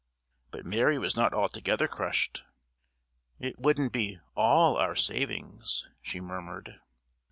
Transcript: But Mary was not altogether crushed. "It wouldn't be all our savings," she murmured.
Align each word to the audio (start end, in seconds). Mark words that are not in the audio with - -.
But 0.49 0.65
Mary 0.65 0.97
was 0.97 1.15
not 1.15 1.31
altogether 1.31 1.87
crushed. 1.87 2.43
"It 3.39 3.59
wouldn't 3.59 3.93
be 3.93 4.17
all 4.35 4.75
our 4.75 4.95
savings," 4.95 5.87
she 6.01 6.19
murmured. 6.19 6.79